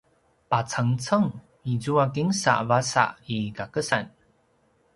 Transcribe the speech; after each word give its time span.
pacengceng 0.49 1.27
izua 1.73 2.05
kinsa 2.15 2.53
vasa 2.69 3.05
i 3.35 3.37
kakesan 3.57 4.05